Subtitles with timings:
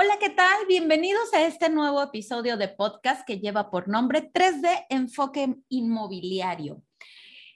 [0.00, 0.64] Hola, ¿qué tal?
[0.68, 6.84] Bienvenidos a este nuevo episodio de podcast que lleva por nombre 3D Enfoque Inmobiliario.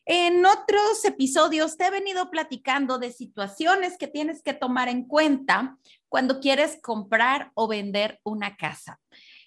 [0.05, 5.79] En otros episodios te he venido platicando de situaciones que tienes que tomar en cuenta
[6.09, 8.99] cuando quieres comprar o vender una casa.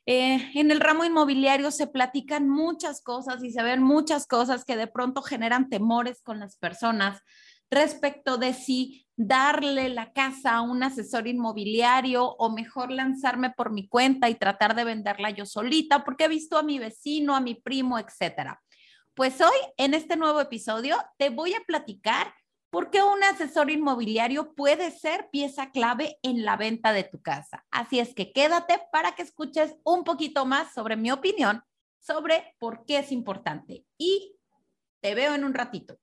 [0.06, 4.78] Eh, en el ramo inmobiliario se platican muchas cosas y se ven muchas cosas que
[4.78, 7.20] de pronto generan temores con las personas
[7.70, 13.88] respecto de si darle la casa a un asesor inmobiliario o mejor lanzarme por mi
[13.88, 17.56] cuenta y tratar de venderla yo solita porque he visto a mi vecino, a mi
[17.56, 18.62] primo, etcétera.
[19.14, 22.34] Pues hoy en este nuevo episodio te voy a platicar
[22.70, 27.66] por qué un asesor inmobiliario puede ser pieza clave en la venta de tu casa.
[27.72, 31.64] Así es que quédate para que escuches un poquito más sobre mi opinión
[32.06, 33.86] sobre por qué es importante.
[33.98, 34.38] Y
[35.02, 35.98] te veo en un ratito.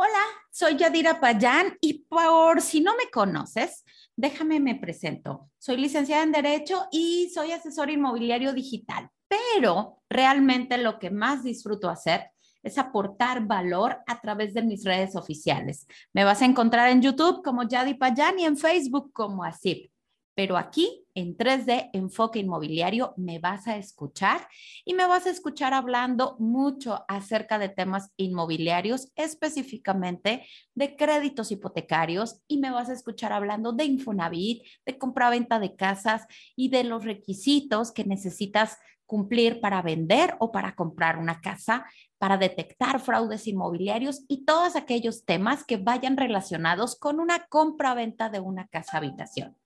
[0.00, 3.84] Hola, soy Yadira Payán y por si no me conoces,
[4.14, 5.50] déjame me presento.
[5.58, 11.90] Soy licenciada en Derecho y soy asesor inmobiliario digital, pero realmente lo que más disfruto
[11.90, 12.30] hacer
[12.62, 15.88] es aportar valor a través de mis redes oficiales.
[16.12, 19.90] Me vas a encontrar en YouTube como Yadi Payán y en Facebook como Asip
[20.38, 24.46] pero aquí en 3D Enfoque Inmobiliario me vas a escuchar
[24.84, 32.40] y me vas a escuchar hablando mucho acerca de temas inmobiliarios, específicamente de créditos hipotecarios
[32.46, 37.04] y me vas a escuchar hablando de Infonavit, de compra-venta de casas y de los
[37.04, 41.84] requisitos que necesitas cumplir para vender o para comprar una casa,
[42.16, 48.38] para detectar fraudes inmobiliarios y todos aquellos temas que vayan relacionados con una compra-venta de
[48.38, 49.56] una casa habitación.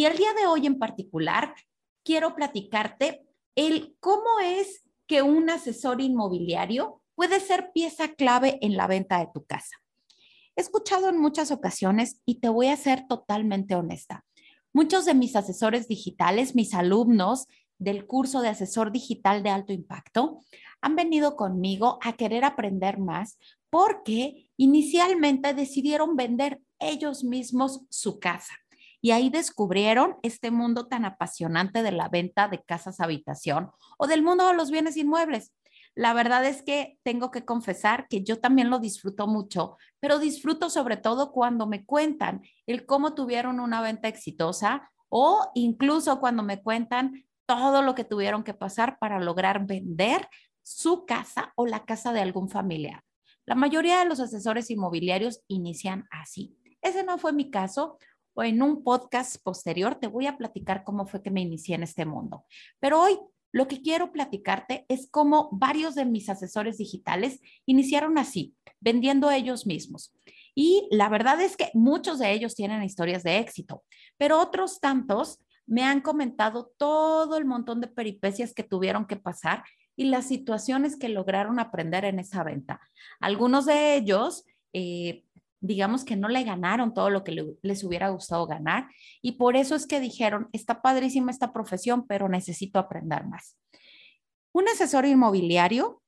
[0.00, 1.54] Y el día de hoy en particular,
[2.02, 3.22] quiero platicarte
[3.54, 9.28] el cómo es que un asesor inmobiliario puede ser pieza clave en la venta de
[9.34, 9.76] tu casa.
[10.56, 14.24] He escuchado en muchas ocasiones y te voy a ser totalmente honesta.
[14.72, 20.38] Muchos de mis asesores digitales, mis alumnos del curso de asesor digital de alto impacto,
[20.80, 23.38] han venido conmigo a querer aprender más
[23.68, 28.59] porque inicialmente decidieron vender ellos mismos su casa
[29.00, 34.22] y ahí descubrieron este mundo tan apasionante de la venta de casas habitación o del
[34.22, 35.52] mundo de los bienes inmuebles.
[35.94, 40.70] La verdad es que tengo que confesar que yo también lo disfruto mucho, pero disfruto
[40.70, 46.62] sobre todo cuando me cuentan el cómo tuvieron una venta exitosa o incluso cuando me
[46.62, 50.28] cuentan todo lo que tuvieron que pasar para lograr vender
[50.62, 53.02] su casa o la casa de algún familiar.
[53.44, 56.56] La mayoría de los asesores inmobiliarios inician así.
[56.82, 57.98] Ese no fue mi caso
[58.40, 61.82] o en un podcast posterior te voy a platicar cómo fue que me inicié en
[61.82, 62.46] este mundo.
[62.78, 63.18] Pero hoy
[63.52, 69.66] lo que quiero platicarte es cómo varios de mis asesores digitales iniciaron así, vendiendo ellos
[69.66, 70.14] mismos.
[70.54, 73.84] Y la verdad es que muchos de ellos tienen historias de éxito,
[74.16, 79.64] pero otros tantos me han comentado todo el montón de peripecias que tuvieron que pasar
[79.96, 82.80] y las situaciones que lograron aprender en esa venta.
[83.20, 85.24] Algunos de ellos eh,
[85.60, 88.88] digamos que no le ganaron todo lo que les hubiera gustado ganar
[89.20, 93.56] y por eso es que dijeron, está padrísima esta profesión, pero necesito aprender más.
[94.52, 96.02] Un asesor inmobiliario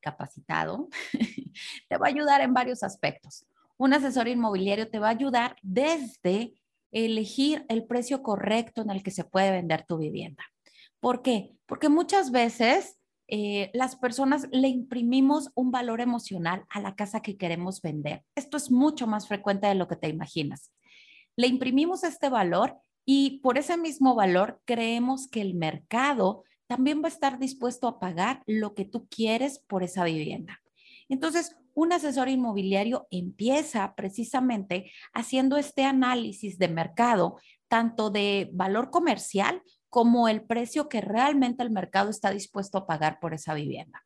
[0.00, 0.88] capacitado
[1.88, 3.46] te va a ayudar en varios aspectos.
[3.76, 6.54] Un asesor inmobiliario te va a ayudar desde
[6.90, 10.44] elegir el precio correcto en el que se puede vender tu vivienda.
[10.98, 11.52] ¿Por qué?
[11.66, 12.99] Porque muchas veces
[13.30, 18.24] eh, las personas le imprimimos un valor emocional a la casa que queremos vender.
[18.34, 20.72] Esto es mucho más frecuente de lo que te imaginas.
[21.36, 27.06] Le imprimimos este valor y por ese mismo valor creemos que el mercado también va
[27.06, 30.60] a estar dispuesto a pagar lo que tú quieres por esa vivienda.
[31.08, 39.62] Entonces, un asesor inmobiliario empieza precisamente haciendo este análisis de mercado, tanto de valor comercial
[39.90, 44.04] como el precio que realmente el mercado está dispuesto a pagar por esa vivienda.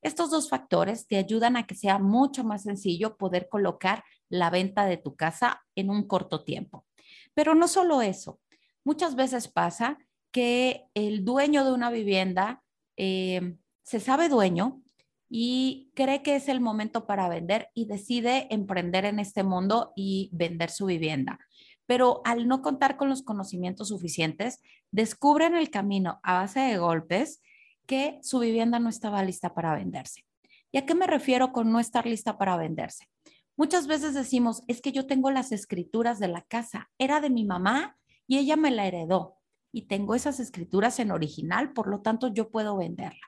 [0.00, 4.86] Estos dos factores te ayudan a que sea mucho más sencillo poder colocar la venta
[4.86, 6.86] de tu casa en un corto tiempo.
[7.34, 8.40] Pero no solo eso,
[8.84, 9.98] muchas veces pasa
[10.30, 12.62] que el dueño de una vivienda
[12.96, 14.82] eh, se sabe dueño
[15.28, 20.30] y cree que es el momento para vender y decide emprender en este mundo y
[20.32, 21.38] vender su vivienda
[21.86, 24.60] pero al no contar con los conocimientos suficientes,
[24.90, 27.40] descubren el camino a base de golpes
[27.86, 30.24] que su vivienda no estaba lista para venderse.
[30.72, 33.08] ¿Y a qué me refiero con no estar lista para venderse?
[33.56, 37.44] Muchas veces decimos, es que yo tengo las escrituras de la casa, era de mi
[37.44, 37.96] mamá
[38.26, 39.36] y ella me la heredó
[39.70, 43.26] y tengo esas escrituras en original, por lo tanto yo puedo venderla.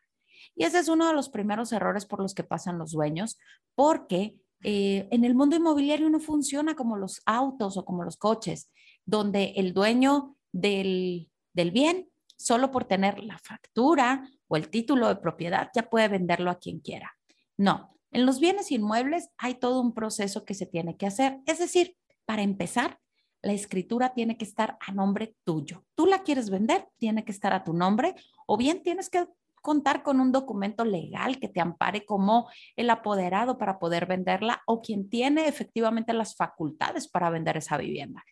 [0.54, 3.38] Y ese es uno de los primeros errores por los que pasan los dueños,
[3.74, 8.70] porque eh, en el mundo inmobiliario no funciona como los autos o como los coches,
[9.04, 15.16] donde el dueño del, del bien, solo por tener la factura o el título de
[15.16, 17.12] propiedad, ya puede venderlo a quien quiera.
[17.56, 21.38] No, en los bienes inmuebles hay todo un proceso que se tiene que hacer.
[21.46, 22.98] Es decir, para empezar,
[23.42, 25.84] la escritura tiene que estar a nombre tuyo.
[25.94, 28.14] Tú la quieres vender, tiene que estar a tu nombre
[28.46, 29.26] o bien tienes que
[29.66, 34.80] contar con un documento legal que te ampare como el apoderado para poder venderla o
[34.80, 38.22] quien tiene efectivamente las facultades para vender esa vivienda.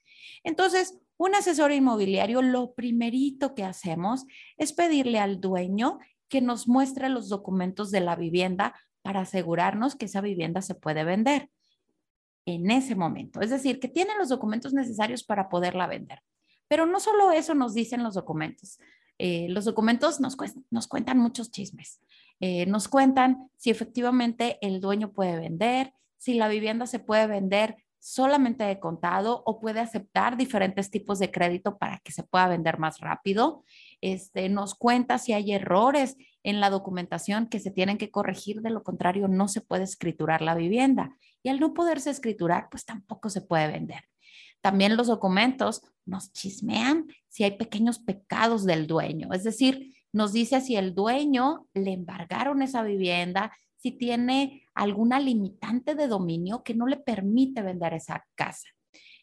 [0.44, 4.26] Entonces, un asesor inmobiliario, lo primerito que hacemos
[4.58, 5.98] es pedirle al dueño
[6.28, 8.72] que nos muestre los documentos de la vivienda
[9.02, 11.50] para asegurarnos que esa vivienda se puede vender
[12.46, 13.40] en ese momento.
[13.40, 16.20] Es decir, que tiene los documentos necesarios para poderla vender.
[16.68, 18.78] Pero no solo eso nos dicen los documentos.
[19.18, 20.36] Eh, los documentos nos,
[20.70, 22.00] nos, cuentan muchos chismes.
[22.40, 27.76] Eh, nos cuentan si efectivamente el dueño puede vender, si la vivienda se puede vender
[28.00, 32.78] solamente de contado o puede aceptar diferentes tipos de crédito para que se pueda vender
[32.78, 33.64] más rápido.
[34.02, 38.68] Este, nos cuenta si hay errores en la documentación que se tienen que corregir, de
[38.68, 43.30] lo contrario no se puede escriturar la vivienda y al no poderse escriturar, pues tampoco
[43.30, 44.04] se puede vender.
[44.64, 50.62] También los documentos nos chismean si hay pequeños pecados del dueño, es decir, nos dice
[50.62, 56.86] si el dueño le embargaron esa vivienda, si tiene alguna limitante de dominio que no
[56.86, 58.66] le permite vender esa casa.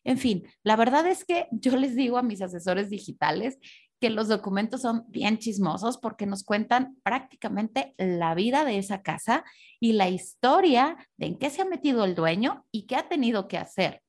[0.04, 3.58] En fin, la verdad es que yo les digo a mis asesores digitales
[4.00, 9.44] que los documentos son bien chismosos porque nos cuentan prácticamente la vida de esa casa
[9.80, 13.48] y la historia de en qué se ha metido el dueño y qué ha tenido
[13.48, 14.04] que hacer.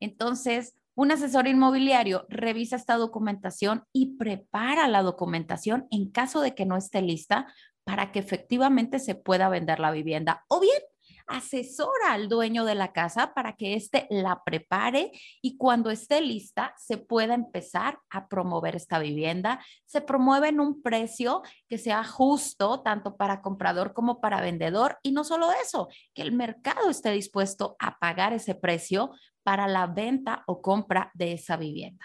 [0.00, 6.66] Entonces, un asesor inmobiliario revisa esta documentación y prepara la documentación en caso de que
[6.66, 7.46] no esté lista
[7.84, 10.44] para que efectivamente se pueda vender la vivienda.
[10.48, 10.80] O bien,
[11.28, 16.74] asesora al dueño de la casa para que éste la prepare y cuando esté lista
[16.76, 19.64] se pueda empezar a promover esta vivienda.
[19.84, 25.12] Se promueve en un precio que sea justo tanto para comprador como para vendedor y
[25.12, 29.12] no solo eso, que el mercado esté dispuesto a pagar ese precio
[29.48, 32.04] para la venta o compra de esa vivienda.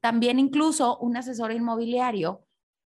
[0.00, 2.46] También incluso un asesor inmobiliario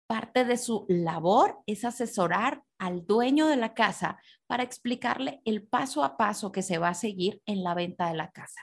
[0.06, 6.04] parte de su labor es asesorar al dueño de la casa para explicarle el paso
[6.04, 8.60] a paso que se va a seguir en la venta de la casa.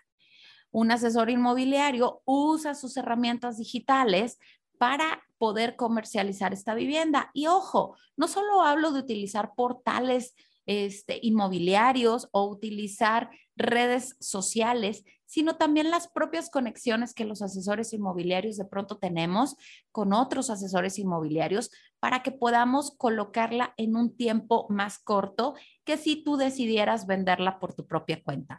[0.69, 4.37] Un asesor inmobiliario usa sus herramientas digitales
[4.77, 7.31] para poder comercializar esta vivienda.
[7.33, 10.35] Y ojo, no solo hablo de utilizar portales
[10.65, 18.57] este, inmobiliarios o utilizar redes sociales, sino también las propias conexiones que los asesores inmobiliarios
[18.57, 19.55] de pronto tenemos
[19.91, 26.23] con otros asesores inmobiliarios para que podamos colocarla en un tiempo más corto que si
[26.23, 28.57] tú decidieras venderla por tu propia cuenta.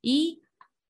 [0.00, 0.42] Y,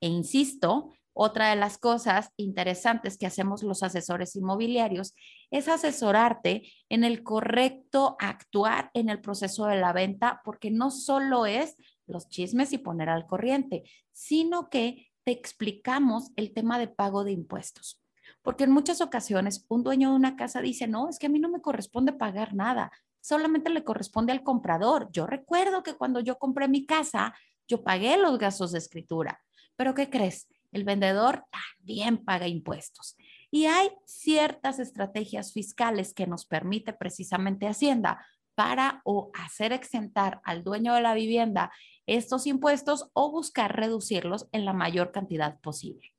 [0.05, 5.15] e insisto, otra de las cosas interesantes que hacemos los asesores inmobiliarios
[5.51, 11.47] es asesorarte en el correcto actuar en el proceso de la venta, porque no solo
[11.47, 17.25] es los chismes y poner al corriente, sino que te explicamos el tema de pago
[17.25, 18.03] de impuestos.
[18.43, 21.39] Porque en muchas ocasiones un dueño de una casa dice, no, es que a mí
[21.39, 22.93] no me corresponde pagar nada,
[23.23, 25.09] solamente le corresponde al comprador.
[25.13, 27.33] Yo recuerdo que cuando yo compré mi casa,
[27.67, 29.41] yo pagué los gastos de escritura,
[29.77, 30.49] pero ¿qué crees?
[30.75, 33.17] el vendedor también paga impuestos.
[33.51, 38.27] Y hay ciertas estrategias fiscales que nos permite precisamente Hacienda
[38.57, 41.73] para o hacer exentar al dueño de la vivienda
[42.07, 46.13] estos impuestos o buscar reducirlos en la mayor cantidad posible.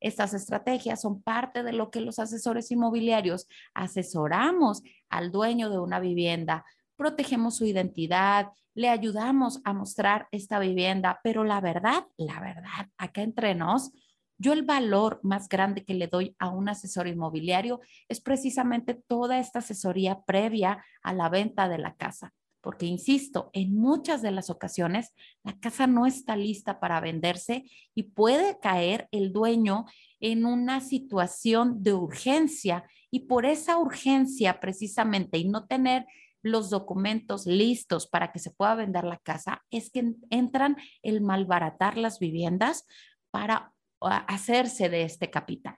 [0.00, 6.00] Estas estrategias son parte de lo que los asesores inmobiliarios asesoramos al dueño de una
[6.00, 6.64] vivienda,
[7.02, 13.22] protegemos su identidad, le ayudamos a mostrar esta vivienda, pero la verdad, la verdad, acá
[13.22, 13.90] entre nos,
[14.38, 19.40] yo el valor más grande que le doy a un asesor inmobiliario es precisamente toda
[19.40, 22.32] esta asesoría previa a la venta de la casa.
[22.60, 27.64] Porque, insisto, en muchas de las ocasiones la casa no está lista para venderse
[27.96, 29.86] y puede caer el dueño
[30.20, 36.06] en una situación de urgencia y por esa urgencia precisamente y no tener
[36.42, 41.96] los documentos listos para que se pueda vender la casa, es que entran el malbaratar
[41.96, 42.86] las viviendas
[43.30, 45.76] para hacerse de este capital.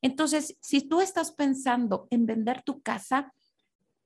[0.00, 3.32] Entonces, si tú estás pensando en vender tu casa,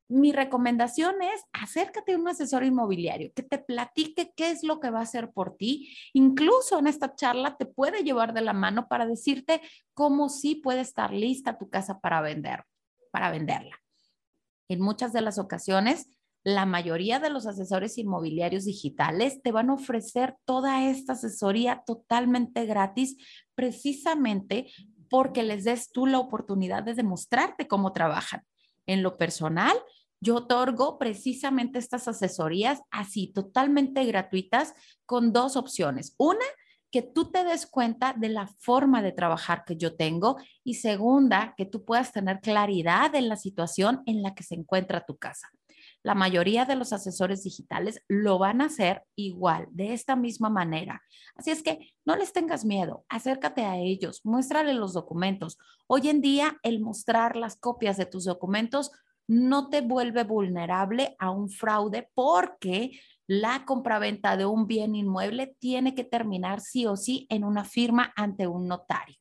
[0.09, 4.91] mi recomendación es acércate a un asesor inmobiliario que te platique qué es lo que
[4.91, 5.97] va a hacer por ti.
[6.13, 9.63] Incluso en esta charla te puede llevar de la mano para decirte
[9.95, 12.65] cómo sí puede estar lista tu casa para vender,
[13.11, 13.82] para venderla.
[14.69, 16.09] En muchas de las ocasiones,
[16.45, 22.67] la mayoría de los asesores inmobiliarios digitales te van a ofrecer toda esta asesoría totalmente
[22.67, 23.17] gratis,
[23.55, 24.73] precisamente
[25.09, 28.43] porque les des tú la oportunidad de demostrarte cómo trabajan.
[28.87, 29.77] En lo personal,
[30.21, 36.15] yo otorgo precisamente estas asesorías así, totalmente gratuitas, con dos opciones.
[36.17, 36.45] Una,
[36.93, 41.55] que tú te des cuenta de la forma de trabajar que yo tengo y segunda,
[41.57, 45.51] que tú puedas tener claridad en la situación en la que se encuentra tu casa.
[46.05, 51.01] La mayoría de los asesores digitales lo van a hacer igual, de esta misma manera.
[51.35, 55.59] Así es que no les tengas miedo, acércate a ellos, muéstrale los documentos.
[55.87, 58.91] Hoy en día, el mostrar las copias de tus documentos
[59.29, 63.01] no te vuelve vulnerable a un fraude porque
[63.33, 68.13] la compraventa de un bien inmueble tiene que terminar sí o sí en una firma
[68.15, 69.17] ante un notario.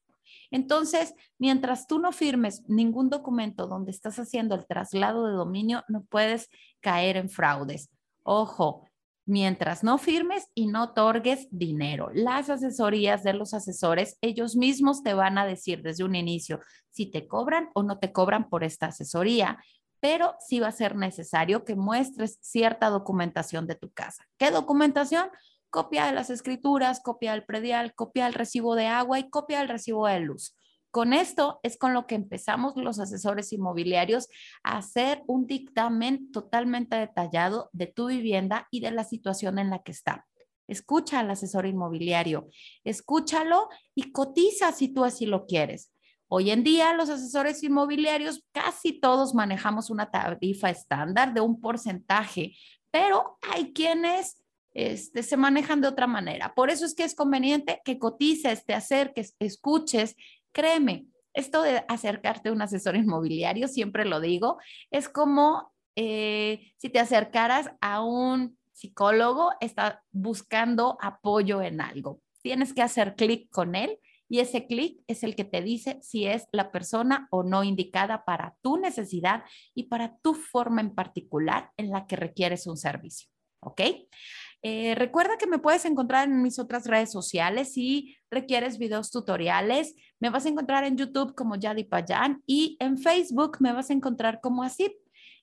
[0.51, 6.03] Entonces, mientras tú no firmes ningún documento donde estás haciendo el traslado de dominio, no
[6.03, 6.49] puedes
[6.81, 7.89] caer en fraudes.
[8.23, 8.85] Ojo,
[9.25, 12.09] mientras no firmes y no otorgues dinero.
[12.13, 17.05] Las asesorías de los asesores, ellos mismos te van a decir desde un inicio si
[17.05, 19.57] te cobran o no te cobran por esta asesoría
[20.01, 24.27] pero sí va a ser necesario que muestres cierta documentación de tu casa.
[24.37, 25.29] ¿Qué documentación?
[25.69, 29.69] Copia de las escrituras, copia del predial, copia del recibo de agua y copia del
[29.69, 30.57] recibo de luz.
[30.89, 34.27] Con esto es con lo que empezamos los asesores inmobiliarios
[34.63, 39.83] a hacer un dictamen totalmente detallado de tu vivienda y de la situación en la
[39.83, 40.27] que está.
[40.67, 42.49] Escucha al asesor inmobiliario,
[42.83, 45.93] escúchalo y cotiza si tú así lo quieres.
[46.33, 52.55] Hoy en día los asesores inmobiliarios casi todos manejamos una tarifa estándar de un porcentaje,
[52.89, 54.41] pero hay quienes
[54.73, 56.53] este, se manejan de otra manera.
[56.55, 60.15] Por eso es que es conveniente que cotices, te acerques, escuches.
[60.53, 64.57] Créeme, esto de acercarte a un asesor inmobiliario, siempre lo digo,
[64.89, 72.21] es como eh, si te acercaras a un psicólogo, está buscando apoyo en algo.
[72.41, 73.99] Tienes que hacer clic con él
[74.31, 78.23] y ese clic es el que te dice si es la persona o no indicada
[78.23, 79.43] para tu necesidad
[79.75, 83.27] y para tu forma en particular en la que requieres un servicio.
[83.59, 83.81] ¿Ok?
[84.63, 89.95] Eh, recuerda que me puedes encontrar en mis otras redes sociales si requieres videos tutoriales.
[90.21, 93.93] Me vas a encontrar en YouTube como Yadi Payan y en Facebook me vas a
[93.93, 94.95] encontrar como así.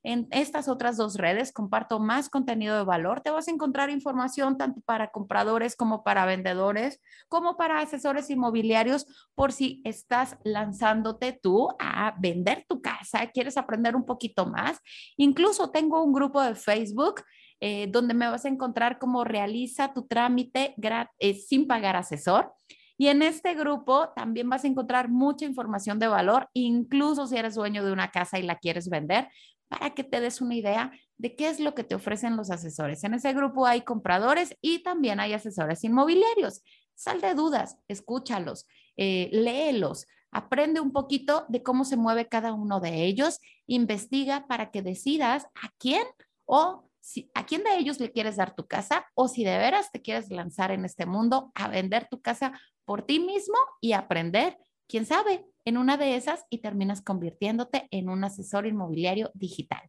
[0.09, 3.21] En estas otras dos redes comparto más contenido de valor.
[3.21, 9.05] Te vas a encontrar información tanto para compradores como para vendedores, como para asesores inmobiliarios,
[9.35, 14.81] por si estás lanzándote tú a vender tu casa, quieres aprender un poquito más.
[15.19, 17.21] Incluso tengo un grupo de Facebook
[17.61, 20.75] eh, donde me vas a encontrar cómo realiza tu trámite
[21.19, 22.55] eh, sin pagar asesor.
[23.01, 27.55] Y en este grupo también vas a encontrar mucha información de valor, incluso si eres
[27.55, 29.29] dueño de una casa y la quieres vender,
[29.69, 33.05] para que te des una idea de qué es lo que te ofrecen los asesores.
[33.05, 36.63] En ese grupo hay compradores y también hay asesores inmobiliarios.
[36.95, 42.81] Sal de dudas, escúchalos, eh, léelos, aprende un poquito de cómo se mueve cada uno
[42.81, 46.05] de ellos, investiga para que decidas a quién
[46.45, 49.91] o si, a quién de ellos le quieres dar tu casa o si de veras
[49.91, 52.53] te quieres lanzar en este mundo a vender tu casa
[52.85, 58.09] por ti mismo y aprender, quién sabe, en una de esas y terminas convirtiéndote en
[58.09, 59.83] un asesor inmobiliario digital.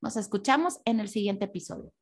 [0.00, 1.92] Nos escuchamos en el siguiente episodio.